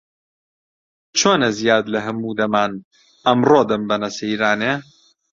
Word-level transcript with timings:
چۆنە 1.19 1.49
زیاد 1.59 1.85
لە 1.93 1.99
هەموو 2.05 2.37
دەمان، 2.39 2.71
ئەمڕۆ 3.25 3.61
دەمبەنە 3.69 4.09
سەیرانێ؟ 4.17 4.73